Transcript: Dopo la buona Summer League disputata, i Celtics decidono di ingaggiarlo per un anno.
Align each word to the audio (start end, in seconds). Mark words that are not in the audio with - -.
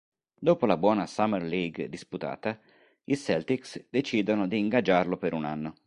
Dopo 0.39 0.65
la 0.65 0.77
buona 0.77 1.05
Summer 1.05 1.43
League 1.43 1.87
disputata, 1.87 2.59
i 3.03 3.15
Celtics 3.15 3.85
decidono 3.87 4.47
di 4.47 4.57
ingaggiarlo 4.57 5.15
per 5.17 5.33
un 5.35 5.45
anno. 5.45 5.75